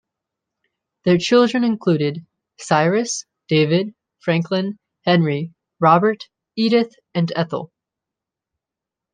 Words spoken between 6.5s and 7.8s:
Edith; and Ethel.